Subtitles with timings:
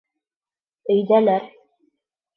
[0.95, 1.47] Өйҙәләр.